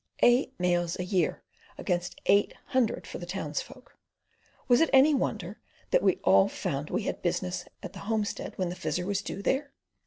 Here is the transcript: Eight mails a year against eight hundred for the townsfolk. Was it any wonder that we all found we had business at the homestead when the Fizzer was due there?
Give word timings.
Eight 0.23 0.59
mails 0.59 0.97
a 0.97 1.03
year 1.05 1.43
against 1.77 2.19
eight 2.25 2.55
hundred 2.69 3.05
for 3.05 3.19
the 3.19 3.25
townsfolk. 3.27 3.95
Was 4.67 4.81
it 4.81 4.89
any 4.91 5.13
wonder 5.13 5.59
that 5.91 6.01
we 6.01 6.15
all 6.23 6.47
found 6.47 6.89
we 6.89 7.03
had 7.03 7.21
business 7.21 7.65
at 7.83 7.93
the 7.93 7.99
homestead 8.09 8.53
when 8.57 8.69
the 8.69 8.75
Fizzer 8.75 9.05
was 9.05 9.21
due 9.21 9.43
there? 9.43 9.73